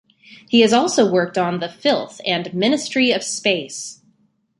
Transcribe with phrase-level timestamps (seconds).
[0.49, 4.01] He has also worked on "The Filth" and "Ministry of Space".